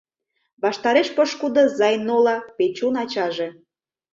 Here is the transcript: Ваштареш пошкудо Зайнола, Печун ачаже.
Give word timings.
Ваштареш 0.63 1.07
пошкудо 1.15 1.63
Зайнола, 1.79 2.37
Печун 2.57 2.95
ачаже. 3.03 3.49